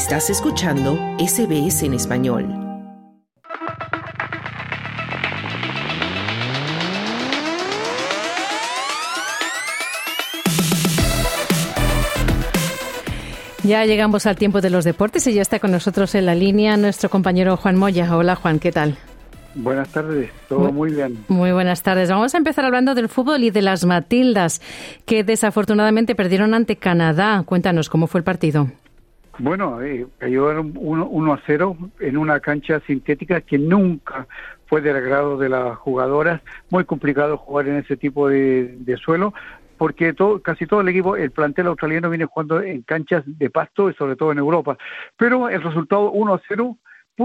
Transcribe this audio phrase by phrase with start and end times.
[0.00, 2.48] Estás escuchando SBS en español.
[13.62, 16.78] Ya llegamos al tiempo de los deportes y ya está con nosotros en la línea
[16.78, 18.16] nuestro compañero Juan Moya.
[18.16, 18.96] Hola Juan, ¿qué tal?
[19.54, 21.26] Buenas tardes, todo muy, bien.
[21.28, 22.08] Muy buenas tardes.
[22.08, 24.62] Vamos a empezar hablando del fútbol y de las Matildas,
[25.04, 27.42] que desafortunadamente perdieron ante Canadá.
[27.44, 28.70] Cuéntanos, ¿cómo fue el partido?
[29.38, 34.26] Bueno, eh, cayó 1 a 0 en una cancha sintética que nunca
[34.66, 36.40] fue del agrado de las jugadoras.
[36.70, 39.32] Muy complicado jugar en ese tipo de, suelo
[39.78, 43.88] porque todo, casi todo el equipo, el plantel australiano viene jugando en canchas de pasto
[43.88, 44.76] y sobre todo en Europa.
[45.16, 46.76] Pero el resultado 1 a 0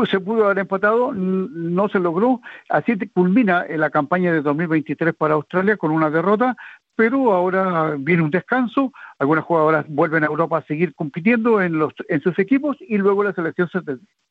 [0.04, 2.42] se pudo haber empatado, no se logró.
[2.70, 6.58] Así culmina la campaña de 2023 para Australia con una derrota,
[6.96, 8.92] pero ahora viene un descanso.
[9.20, 13.24] Algunas jugadoras vuelven a Europa a seguir compitiendo en, los, en sus equipos y luego
[13.24, 13.80] la selección se,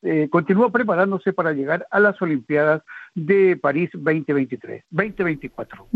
[0.02, 2.82] eh, continúa preparándose para llegar a las Olimpiadas
[3.14, 5.86] de París 2023, 2024.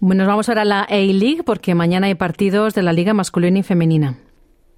[0.00, 3.62] Bueno, vamos ahora a la A-League porque mañana hay partidos de la Liga masculina y
[3.62, 4.16] femenina.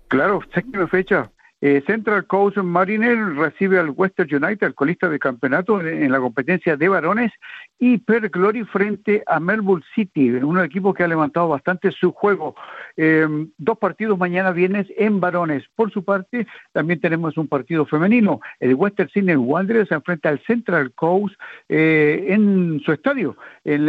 [0.08, 1.30] Claro, séptima fecha.
[1.62, 6.76] Eh, Central Coast Mariner recibe al Western United, el colista de campeonato en, la competencia
[6.76, 7.32] de varones,
[7.78, 12.54] y Per Glory frente a Melbourne City, un equipo que ha levantado bastante su juego.
[12.96, 15.64] Em, dos partidos mañana viernes en varones.
[15.74, 18.40] Por su parte, también tenemos un partido femenino.
[18.58, 21.34] El Western Sydney Wanderers se enfrenta al Central Coast
[21.68, 23.88] eh, en su estadio, en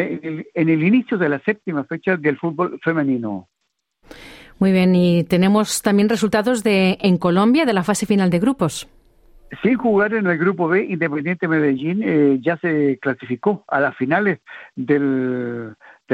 [0.53, 3.47] el inicio de la séptima fecha del fútbol femenino.
[4.62, 8.88] Muy bien, y tenemos también resultados de en Colombia de la fase final de grupos.
[9.64, 14.39] Sin jugar en el grupo B, Independiente Medellín eh, ya se clasificó a las finales
[14.76, 15.73] del,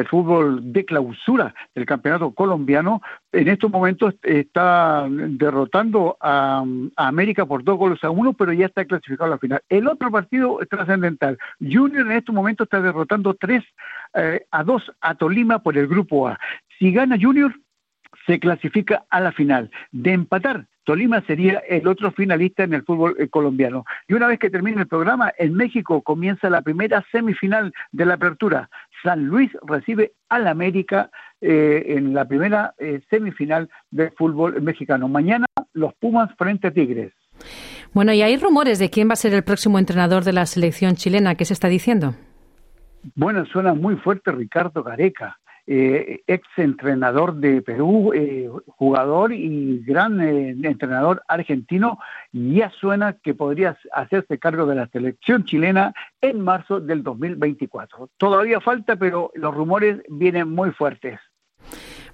[0.09, 3.01] fútbol de clausura del campeonato colombiano.
[3.33, 6.63] En estos momentos está derrotando a,
[6.95, 9.61] América por dos goles a uno, pero ya está clasificado a la final.
[9.67, 11.37] El otro partido es trascendental.
[11.59, 13.65] Junior en estos momentos está derrotando tres
[14.13, 16.39] eh, a dos a Tolima por el grupo A.
[16.79, 17.53] Si gana Junior,
[18.27, 19.71] se clasifica a la final.
[19.91, 23.85] De empatar, Tolima sería el otro finalista en el fútbol eh, colombiano.
[24.07, 28.13] Y una vez que termine el programa, en México comienza la primera semifinal de la
[28.13, 28.69] apertura.
[29.03, 31.09] San Luis recibe al América
[31.41, 35.07] eh, en la primera eh, semifinal del fútbol mexicano.
[35.07, 37.13] Mañana los Pumas frente a Tigres.
[37.93, 40.95] Bueno, y hay rumores de quién va a ser el próximo entrenador de la selección
[40.95, 41.35] chilena.
[41.35, 42.15] ¿Qué se está diciendo?
[43.15, 45.37] Bueno, suena muy fuerte Ricardo Gareca
[45.69, 51.99] eh, ex entrenador de Perú, eh, jugador y gran eh, entrenador argentino,
[52.31, 58.09] ya suena que podría hacerse cargo de la selección chilena en marzo del 2024.
[58.17, 61.19] Todavía falta, pero los rumores vienen muy fuertes.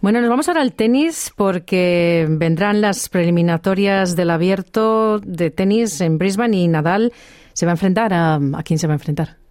[0.01, 6.17] Bueno, nos vamos ahora al tenis porque vendrán las preliminatorias del abierto de tenis en
[6.17, 7.13] Brisbane y Nadal
[7.53, 8.35] se va a enfrentar a...
[8.35, 9.42] ¿A quién se va a enfrentar?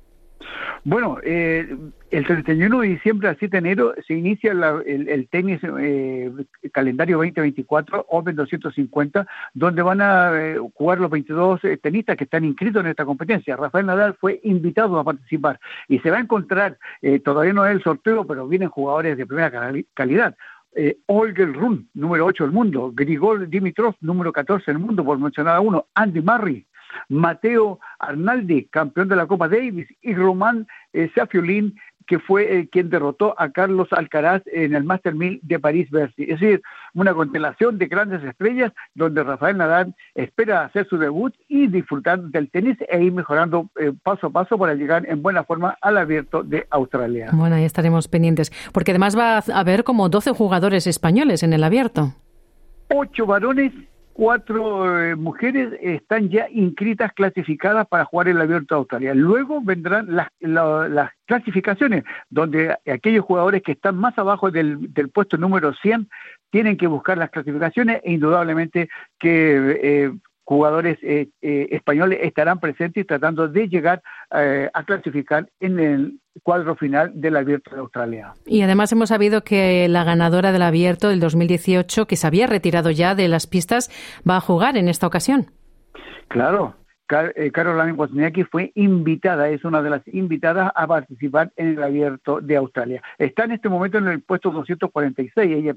[0.85, 1.77] Bueno, eh,
[2.11, 6.33] el 31 de diciembre al 7 de enero se inicia el, tenis eh,
[6.73, 12.83] calendario 2024 Open 250, donde van a eh, jugar los 22 tenistas que están inscritos
[12.83, 13.55] en esta competencia.
[13.55, 16.77] Rafael Nadal fue invitado a participar y se va a encontrar,
[17.23, 19.53] todavía no es el sorteo, pero vienen jugadores de primera
[19.95, 20.35] calidad.
[21.07, 25.61] Olger Run, número 8 del mundo, Grigol Dimitrov, número 14 del mundo, por mencionar a
[25.61, 26.67] uno, Andy Murray,
[27.09, 31.75] Mateo Arnaldi, campeón de la Copa Davis, y Román eh, Safiolín,
[32.07, 36.25] que fue eh, quien derrotó a Carlos Alcaraz en el Master 1000 de París-Bercy.
[36.25, 36.63] Es decir,
[36.95, 42.51] una constelación de grandes estrellas donde Rafael Nadal espera hacer su debut y disfrutar del
[42.51, 46.43] tenis e ir mejorando eh, paso a paso para llegar en buena forma al abierto
[46.43, 47.31] de Australia.
[47.33, 51.65] Bueno, ahí estaremos pendientes, porque además va a haber como 12 jugadores españoles en el
[51.65, 52.15] abierto.
[52.89, 53.73] Ocho varones
[54.13, 59.15] cuatro eh, mujeres están ya inscritas, clasificadas para jugar el Abierto de Australia.
[59.15, 60.29] Luego vendrán las,
[61.27, 66.09] clasificaciones, donde aquellos jugadores que están más abajo del, puesto número 100
[66.51, 68.89] tienen que buscar las clasificaciones e indudablemente
[69.19, 70.13] que eh,
[70.45, 74.03] jugadores eh, eh, españoles estarán presentes tratando de llegar
[74.35, 78.33] eh, a clasificar en el cuadro final del Abierto de Australia.
[78.47, 82.91] Y además hemos sabido que la ganadora del Abierto del 2018, que se había retirado
[82.91, 83.91] ya de las pistas,
[84.29, 85.51] va a jugar en esta ocasión.
[86.29, 86.75] Claro,
[87.13, 92.41] eh, Caroline Wozniacki fue invitada, es una de las invitadas a participar en el abierto
[92.41, 93.03] de Australia.
[93.19, 95.77] Está en este momento en el puesto 246, ella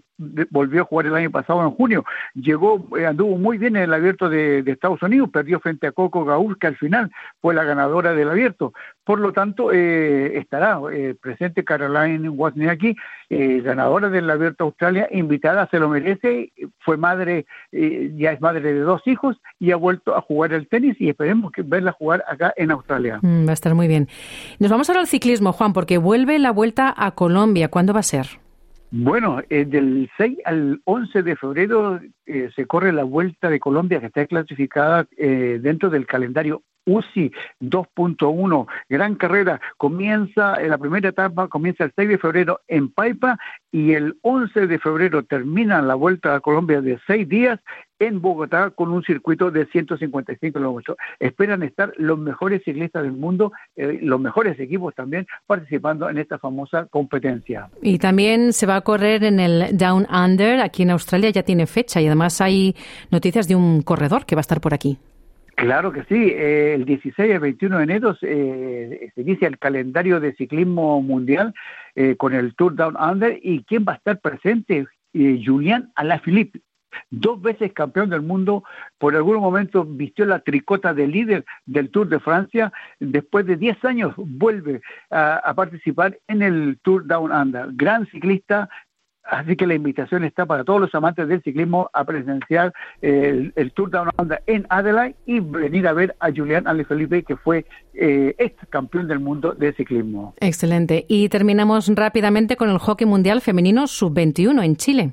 [0.49, 3.93] volvió a jugar el año pasado en junio, llegó, eh, anduvo muy bien en el
[3.93, 7.11] abierto de, Estados Unidos, perdió frente a Coco Gauss, que al final
[7.41, 8.73] fue la ganadora del abierto,
[9.05, 12.95] Por lo tanto, eh, estará eh, presente Caroline Wozniacki,
[13.29, 18.79] eh, ganadora del Abierto Australia, invitada, se lo merece, fue madre, ya es madre de
[18.79, 22.51] dos hijos y ha vuelto a jugar el tenis y esperemos que verla jugar acá
[22.57, 23.19] en Australia.
[23.21, 24.07] Mm, va a estar muy bien.
[24.57, 27.69] Nos vamos ahora al ciclismo, Juan, porque vuelve la vuelta a Colombia.
[27.69, 28.25] ¿Cuándo va a ser?
[28.89, 34.25] Bueno, del 6 al 11 de febrero se corre la Vuelta de Colombia que está
[34.25, 41.93] clasificada dentro del calendario UCI 2.1, gran carrera, comienza en la primera etapa, comienza el
[41.95, 43.37] 6 de febrero en Paipa
[43.71, 47.59] y el 11 de febrero termina la Vuelta a Colombia de seis días
[47.99, 50.97] en Bogotá con un circuito de 155 kilómetros.
[51.19, 56.37] Esperan estar los mejores ciclistas del mundo, eh, los mejores equipos también participando en esta
[56.39, 57.69] famosa competencia.
[57.81, 61.67] Y también se va a correr en el Down Under, aquí en Australia ya tiene
[61.67, 62.75] fecha y además hay
[63.11, 64.97] noticias de un corredor que va a estar por aquí.
[65.55, 70.19] Claro que sí, eh, el 16 y 21 de enero eh, se inicia el calendario
[70.19, 71.53] de ciclismo mundial
[71.95, 73.39] eh, con el Tour Down Under.
[73.41, 76.59] Y quién va a estar presente, Julián Alaphilippe,
[77.09, 78.63] dos veces campeón del mundo,
[78.97, 83.85] por algún momento vistió la tricota de líder del Tour de Francia, después de 10
[83.85, 87.67] años vuelve a, participar en el Tour Down Under.
[87.71, 88.69] Gran ciclista,
[89.25, 93.89] Así que la invitación está para todos los amantes del ciclismo a presenciar el, Tour
[93.89, 98.55] Down Under en Adelaide y venir a ver a Julián Felipe que fue eh, ex
[98.69, 100.35] campeón del mundo de ciclismo.
[100.39, 101.05] Excelente.
[101.07, 105.11] Y terminamos rápidamente con el hockey mundial femenino sub-21 en Chile.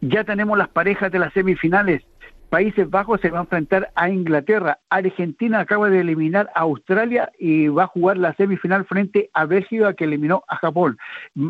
[0.00, 2.02] Ya tenemos las parejas de las semifinales.
[2.50, 4.80] Países Bajos se va a enfrentar a Inglaterra.
[4.90, 9.94] Argentina acaba de eliminar a Australia y va a jugar la semifinal frente a Bélgica
[9.94, 10.98] que eliminó a Japón.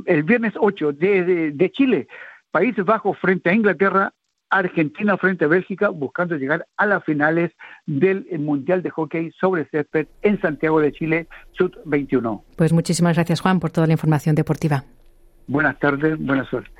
[0.05, 2.07] El viernes 8 de, Chile,
[2.51, 4.13] Países Bajos frente a Inglaterra,
[4.51, 7.51] Argentina frente a Bélgica, buscando llegar a las finales
[7.87, 12.45] del Mundial de Hockey sobre césped en Santiago de Chile, Sud 21.
[12.57, 14.85] Pues muchísimas gracias, Juan, por toda la información deportiva.
[15.47, 16.80] Buenas tardes, buena suerte.